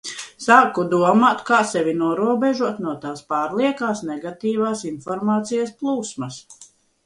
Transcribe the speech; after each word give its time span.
Sāku 0.43 0.85
domāt, 0.93 1.43
kā 1.49 1.59
sevi 1.73 1.93
norobežot 1.99 2.81
no 2.87 2.95
tās 3.05 3.23
pārliekās 3.35 4.03
negatīvās 4.11 4.85
informācijas 4.95 5.79
plūsmas. 5.85 6.45